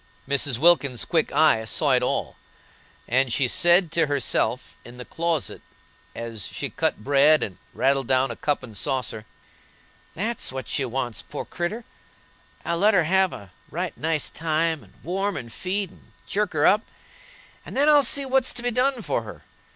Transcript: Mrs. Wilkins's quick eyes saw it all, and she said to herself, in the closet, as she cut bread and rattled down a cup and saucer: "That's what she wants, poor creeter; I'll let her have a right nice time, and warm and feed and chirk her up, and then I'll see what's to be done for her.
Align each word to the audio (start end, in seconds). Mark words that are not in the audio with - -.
Mrs. 0.27 0.57
Wilkins's 0.57 1.05
quick 1.05 1.31
eyes 1.31 1.69
saw 1.69 1.91
it 1.91 2.01
all, 2.01 2.35
and 3.07 3.31
she 3.31 3.47
said 3.47 3.91
to 3.91 4.07
herself, 4.07 4.75
in 4.83 4.97
the 4.97 5.05
closet, 5.05 5.61
as 6.15 6.47
she 6.47 6.71
cut 6.71 7.03
bread 7.03 7.43
and 7.43 7.59
rattled 7.71 8.07
down 8.07 8.31
a 8.31 8.35
cup 8.35 8.63
and 8.63 8.75
saucer: 8.75 9.27
"That's 10.15 10.51
what 10.51 10.67
she 10.67 10.85
wants, 10.85 11.21
poor 11.21 11.45
creeter; 11.45 11.83
I'll 12.65 12.79
let 12.79 12.95
her 12.95 13.03
have 13.03 13.31
a 13.31 13.51
right 13.69 13.95
nice 13.95 14.31
time, 14.31 14.83
and 14.83 14.95
warm 15.03 15.37
and 15.37 15.53
feed 15.53 15.91
and 15.91 16.11
chirk 16.25 16.53
her 16.53 16.65
up, 16.65 16.81
and 17.63 17.77
then 17.77 17.87
I'll 17.87 18.01
see 18.01 18.25
what's 18.25 18.55
to 18.55 18.63
be 18.63 18.71
done 18.71 19.03
for 19.03 19.21
her. 19.21 19.43